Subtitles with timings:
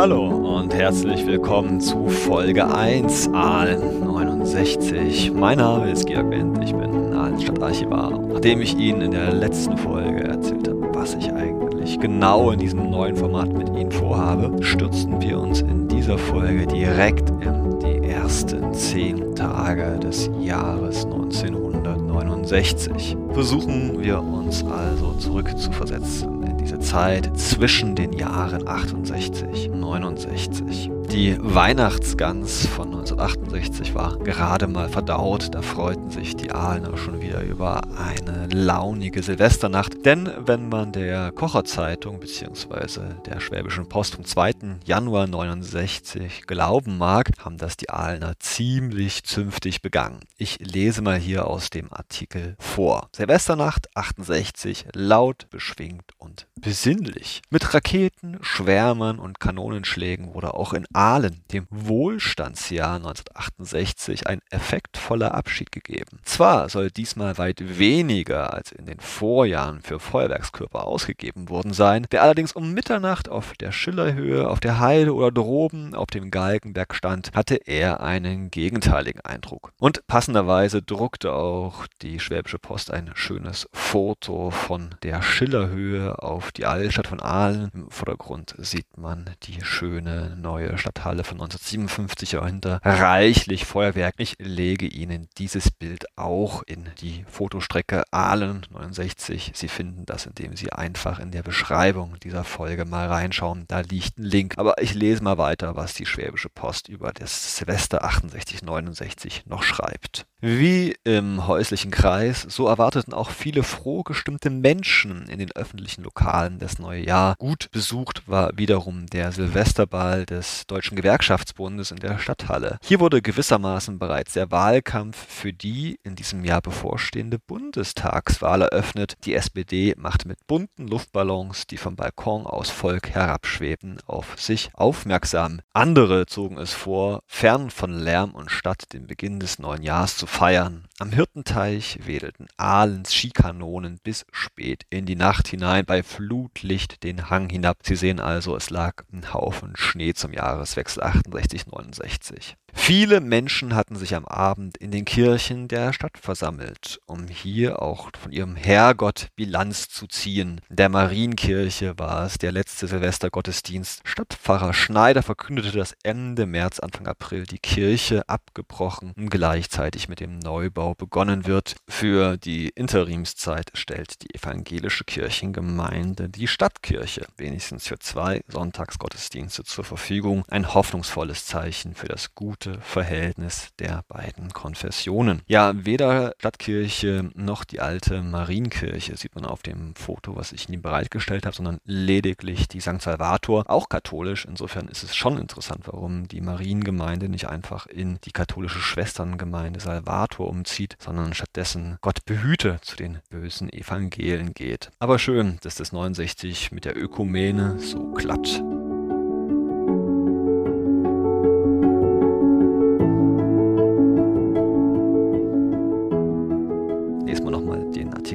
[0.00, 5.30] Hallo und herzlich willkommen zu Folge 1 Aalen 69.
[5.34, 8.18] Mein Name ist Georg Wendt, ich bin Aalen Stadtarchivar.
[8.18, 12.88] Nachdem ich Ihnen in der letzten Folge erzählt habe, was ich eigentlich genau in diesem
[12.88, 18.72] neuen Format mit Ihnen vorhabe, stürzen wir uns in dieser Folge direkt in die ersten
[18.72, 23.18] 10 Tage des Jahres 1969.
[23.34, 30.90] Versuchen wir uns also zurückzuversetzen diese Zeit zwischen den Jahren 68 und 69.
[31.12, 35.52] Die Weihnachtsgans von 1968 war gerade mal verdaut.
[35.52, 40.06] Da freuten sich die Ahlener schon wieder über eine launige Silvesternacht.
[40.06, 43.00] Denn wenn man der Kocherzeitung bzw.
[43.26, 44.52] der Schwäbischen Post vom 2.
[44.84, 50.20] Januar 69 glauben mag, haben das die Ahlener ziemlich zünftig begangen.
[50.36, 53.08] Ich lese mal hier aus dem Artikel vor.
[53.16, 57.42] Silvesternacht 68, laut, beschwingt und besinnlich.
[57.50, 65.72] Mit Raketen, Schwärmern und Kanonenschlägen wurde auch in Aalen, dem Wohlstandsjahr 1968, ein effektvoller Abschied
[65.72, 66.18] gegeben.
[66.24, 72.22] Zwar soll diesmal weit weniger als in den Vorjahren für Feuerwerkskörper ausgegeben worden sein, wer
[72.22, 77.30] allerdings um Mitternacht auf der Schillerhöhe, auf der Heide oder droben auf dem Galgenberg stand,
[77.34, 79.72] hatte er einen gegenteiligen Eindruck.
[79.78, 86.66] Und passenderweise druckte auch die Schwäbische Post ein schönes Foto von der Schillerhöhe auf die
[86.66, 87.70] Altstadt von Aalen.
[87.72, 92.80] Im Vordergrund sieht man die schöne neue Stadthalle von 1957 dahinter.
[92.84, 94.14] Reichlich Feuerwerk.
[94.18, 99.52] Ich lege Ihnen dieses Bild auch in die Fotostrecke Aalen 69.
[99.54, 103.64] Sie finden das, indem Sie einfach in der Beschreibung dieser Folge mal reinschauen.
[103.68, 104.58] Da liegt ein Link.
[104.58, 110.26] Aber ich lese mal weiter, was die Schwäbische Post über das Silvester 68-69 noch schreibt.
[110.42, 116.58] Wie im häuslichen Kreis, so erwarteten auch viele froh gestimmte Menschen in den öffentlichen Lokalen
[116.58, 117.34] das neue Jahr.
[117.36, 122.78] Gut besucht war wiederum der Silvesterball des Deutschen Gewerkschaftsbundes in der Stadthalle.
[122.82, 129.16] Hier wurde gewissermaßen bereits der Wahlkampf für die in diesem Jahr bevorstehende Bundestagswahl eröffnet.
[129.26, 135.60] Die SPD machte mit bunten Luftballons, die vom Balkon aus Volk herabschwebten, auf sich aufmerksam.
[135.74, 140.29] Andere zogen es vor, fern von Lärm und Stadt den Beginn des neuen Jahres zu
[140.30, 140.84] feiern.
[140.98, 147.48] Am Hirtenteich wedelten Ahlens Skikanonen bis spät in die Nacht hinein, bei Flutlicht den Hang
[147.50, 147.78] hinab.
[147.82, 152.54] Sie sehen also, es lag ein Haufen Schnee zum Jahreswechsel 68-69.
[152.72, 158.10] Viele Menschen hatten sich am Abend in den Kirchen der Stadt versammelt, um hier auch
[158.18, 160.60] von ihrem Herrgott Bilanz zu ziehen.
[160.68, 164.02] In der Marienkirche war es der letzte Silvestergottesdienst.
[164.04, 170.38] Stadtpfarrer Schneider verkündete, dass Ende März, Anfang April die Kirche abgebrochen und gleichzeitig mit dem
[170.38, 171.76] Neubau begonnen wird.
[171.88, 180.44] Für die Interimszeit stellt die evangelische Kirchengemeinde die Stadtkirche wenigstens für zwei Sonntagsgottesdienste zur Verfügung.
[180.48, 185.42] Ein hoffnungsvolles Zeichen für das gute Verhältnis der beiden Konfessionen.
[185.46, 190.82] Ja, weder Stadtkirche noch die alte Marienkirche sieht man auf dem Foto, was ich Ihnen
[190.82, 193.00] bereitgestellt habe, sondern lediglich die St.
[193.00, 194.44] Salvator, auch katholisch.
[194.44, 200.09] Insofern ist es schon interessant, warum die Mariengemeinde nicht einfach in die katholische Schwesterngemeinde Salvator
[200.48, 204.90] umzieht, sondern stattdessen Gott behüte zu den bösen Evangelien geht.
[204.98, 208.62] Aber schön, dass das 69 mit der Ökumene so klappt.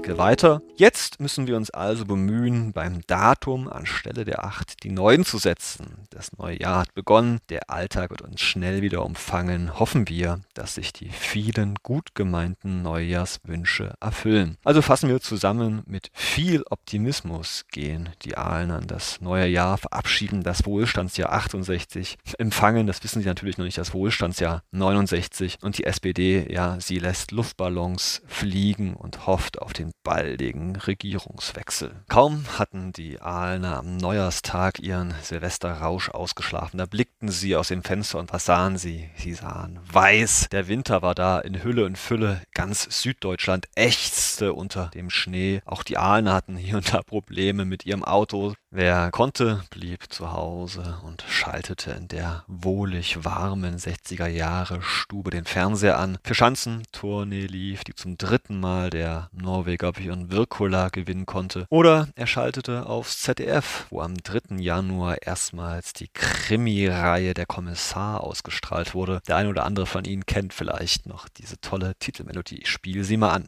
[0.06, 0.62] Artikel weiter.
[0.78, 6.06] Jetzt müssen wir uns also bemühen, beim Datum anstelle der 8 die 9 zu setzen.
[6.12, 9.80] Das neue Jahr hat begonnen, der Alltag wird uns schnell wieder umfangen.
[9.80, 14.58] Hoffen wir, dass sich die vielen gut gemeinten Neujahrswünsche erfüllen.
[14.64, 20.44] Also fassen wir zusammen, mit viel Optimismus gehen die Aalen an das neue Jahr, verabschieden
[20.44, 25.86] das Wohlstandsjahr 68, empfangen, das wissen Sie natürlich noch nicht, das Wohlstandsjahr 69 und die
[25.86, 32.04] SPD, ja, sie lässt Luftballons fliegen und hofft auf den baldigen Regierungswechsel.
[32.08, 38.20] Kaum hatten die Aalener am Neujahrstag ihren Silvesterrausch ausgeschlafen, da blickten sie aus dem Fenster
[38.20, 39.10] und was sahen sie?
[39.18, 40.48] Sie sahen weiß.
[40.52, 42.42] Der Winter war da in Hülle und Fülle.
[42.54, 45.62] Ganz Süddeutschland ächzte unter dem Schnee.
[45.66, 48.54] Auch die Aalener hatten hier und da Probleme mit ihrem Auto.
[48.70, 55.46] Wer konnte, blieb zu Hause und schaltete in der wohlig warmen 60er Jahre Stube den
[55.46, 56.20] Fernseher an.
[56.24, 61.66] Für Schanzentournee lief, die zum dritten Mal der Norweger Björn Wirkola gewinnen konnte.
[61.70, 64.58] Oder er schaltete aufs ZDF, wo am 3.
[64.58, 69.22] Januar erstmals die Krimi-Reihe Der Kommissar ausgestrahlt wurde.
[69.28, 72.60] Der ein oder andere von Ihnen kennt vielleicht noch diese tolle Titelmelodie.
[72.60, 73.48] Ich spiele sie mal an.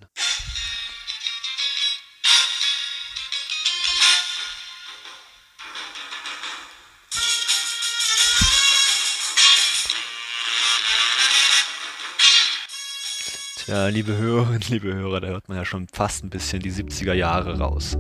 [13.67, 17.11] Ja, liebe Hörerinnen, liebe Hörer, da hört man ja schon fast ein bisschen die 70er
[17.11, 17.97] Jahre raus.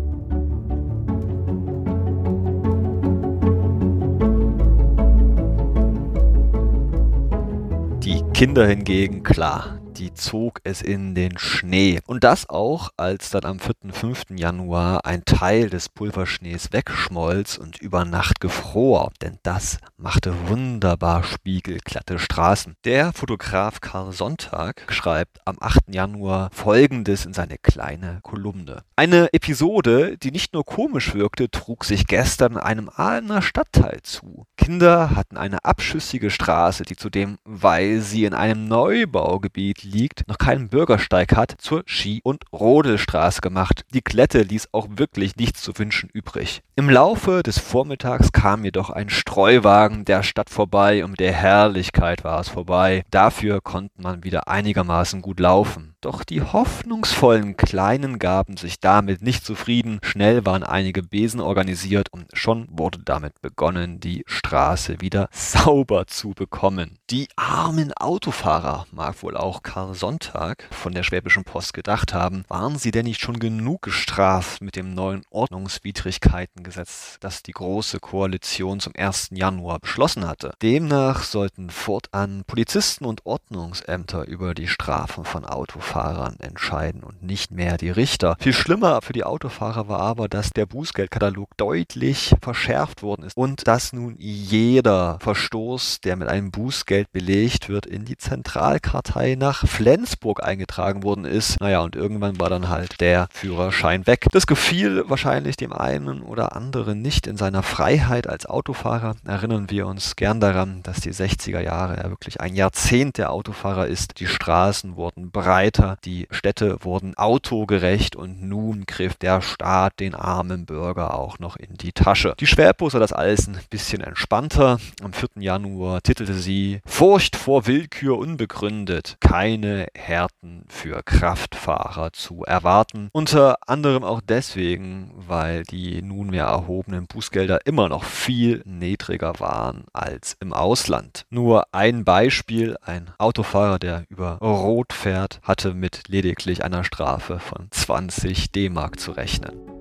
[8.01, 11.99] Die Kinder hingegen, klar, die zog es in den Schnee.
[12.05, 13.75] Und das auch, als dann am 4.
[13.91, 14.23] 5.
[14.35, 19.11] Januar ein Teil des Pulverschnees wegschmolz und über Nacht gefror.
[19.21, 22.75] Denn das machte wunderbar spiegelglatte Straßen.
[22.85, 25.93] Der Fotograf Karl Sonntag schreibt am 8.
[25.93, 28.83] Januar folgendes in seine kleine Kolumne.
[28.95, 34.45] Eine Episode, die nicht nur komisch wirkte, trug sich gestern einem Ahlener Stadtteil zu.
[34.57, 40.69] Kinder hatten eine abschüssige Straße, die zudem, weil sie in einem Neubaugebiet liegt, noch keinen
[40.69, 43.85] Bürgersteig hat, zur Ski- und Rodelstraße gemacht.
[43.93, 46.61] Die Klette ließ auch wirklich nichts zu wünschen übrig.
[46.75, 52.39] Im Laufe des Vormittags kam jedoch ein Streuwagen der Stadt vorbei, um der Herrlichkeit war
[52.39, 53.03] es vorbei.
[53.09, 55.95] Dafür konnte man wieder einigermaßen gut laufen.
[56.01, 59.99] Doch die hoffnungsvollen Kleinen gaben sich damit nicht zufrieden.
[60.03, 66.29] Schnell waren einige Besen organisiert und schon wurde damit begonnen, die Straße wieder sauber zu
[66.29, 66.99] bekommen.
[67.09, 72.79] Die armen Autofahrer, mag wohl auch Karl Sonntag von der Schwäbischen Post gedacht haben, waren
[72.79, 78.93] sie denn nicht schon genug gestraft mit dem neuen Ordnungswidrigkeitengesetz, das die Große Koalition zum
[78.97, 79.29] 1.
[79.33, 80.53] Januar beschlossen hatte?
[80.63, 87.77] Demnach sollten fortan Polizisten und Ordnungsämter über die Strafen von Autofahrern entscheiden und nicht mehr
[87.77, 88.35] die Richter.
[88.39, 93.67] Viel schlimmer für die Autofahrer war aber, dass der Bußgeldkatalog deutlich verschärft worden ist und
[93.67, 100.43] dass nun jeder Verstoß, der mit einem Bußgeld belegt wird, in die Zentralkartei nach Flensburg
[100.43, 101.59] eingetragen worden ist.
[101.59, 104.25] Naja, und irgendwann war dann halt der Führerschein weg.
[104.31, 109.15] Das gefiel wahrscheinlich dem einen oder anderen nicht in seiner Freiheit als Autofahrer.
[109.25, 113.87] Erinnern wir uns gern daran, dass die 60er Jahre ja wirklich ein Jahrzehnt der Autofahrer
[113.87, 114.19] ist.
[114.19, 115.97] Die Straßen wurden breiter.
[116.05, 121.75] Die Städte wurden autogerecht und nun griff der Staat den armen Bürger auch noch in
[121.75, 122.33] die Tasche.
[122.39, 124.79] Die Schwerpo sah das alles ein bisschen entspannter.
[125.03, 125.29] Am 4.
[125.39, 129.17] Januar titelte sie Furcht vor Willkür unbegründet.
[129.61, 133.09] Keine Härten für Kraftfahrer zu erwarten.
[133.11, 140.37] Unter anderem auch deswegen, weil die nunmehr erhobenen Bußgelder immer noch viel niedriger waren als
[140.39, 141.25] im Ausland.
[141.29, 147.39] Nur ein Beispiel, ein Autofahrer, der über Rot fährt, hatte hatte mit lediglich einer Strafe
[147.39, 149.76] von 20 D-Mark zu rechnen.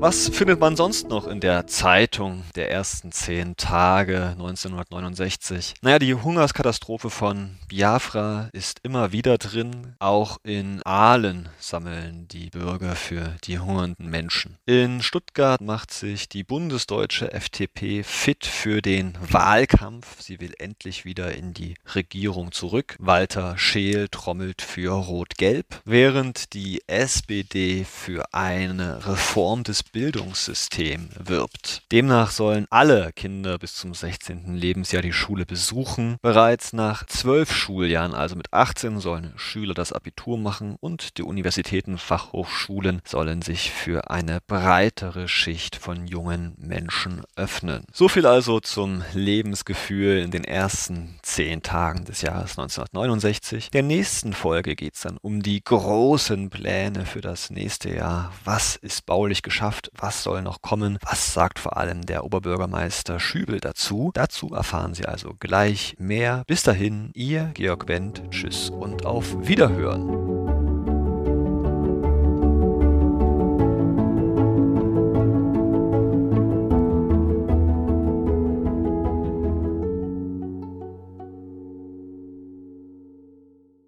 [0.00, 5.74] Was findet man sonst noch in der Zeitung der ersten zehn Tage 1969?
[5.82, 9.96] Naja, die Hungerskatastrophe von Biafra ist immer wieder drin.
[9.98, 14.56] Auch in Aalen sammeln die Bürger für die hungernden Menschen.
[14.64, 20.22] In Stuttgart macht sich die bundesdeutsche FDP fit für den Wahlkampf.
[20.22, 22.96] Sie will endlich wieder in die Regierung zurück.
[22.98, 31.82] Walter Scheel trommelt für Rot-Gelb, während die SPD für eine Reform des Bildungssystem wirbt.
[31.90, 34.54] Demnach sollen alle Kinder bis zum 16.
[34.54, 36.16] Lebensjahr die Schule besuchen.
[36.22, 41.98] Bereits nach zwölf Schuljahren, also mit 18, sollen Schüler das Abitur machen und die Universitäten,
[41.98, 47.84] Fachhochschulen sollen sich für eine breitere Schicht von jungen Menschen öffnen.
[47.92, 53.70] So viel also zum Lebensgefühl in den ersten zehn Tagen des Jahres 1969.
[53.70, 58.32] Der nächsten Folge geht es dann um die großen Pläne für das nächste Jahr.
[58.44, 59.79] Was ist baulich geschafft?
[59.80, 64.10] Zukunft, was soll noch kommen, was sagt vor allem der Oberbürgermeister Schübel dazu.
[64.14, 66.44] Dazu erfahren Sie also gleich mehr.
[66.46, 70.19] Bis dahin, Ihr Georg Wendt, tschüss und auf Wiederhören.